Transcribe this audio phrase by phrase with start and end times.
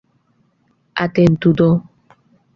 [1.03, 1.69] Atentu do.